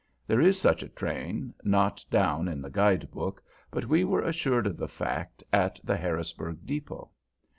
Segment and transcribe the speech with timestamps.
[0.25, 4.65] There is such a train, not down in the guide book, but we were assured
[4.65, 7.11] of the fact at the Harrisburg depot.